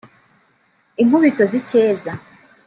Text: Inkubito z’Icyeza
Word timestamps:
Inkubito 1.01 1.43
z’Icyeza 1.51 2.11